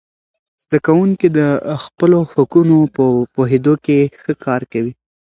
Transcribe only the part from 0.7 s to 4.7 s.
کوونکي د خپلو حقونو په پوهیدو کې ښه کار